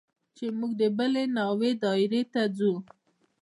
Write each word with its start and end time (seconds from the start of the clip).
چې 0.35 0.45
موږ 0.57 0.71
د 0.81 0.83
بلې 0.97 1.23
ناوې 1.35 1.71
دايرې 1.83 2.21
ته 2.33 2.41
ځو. 2.57 2.73